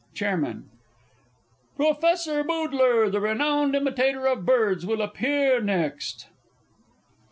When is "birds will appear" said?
4.47-5.61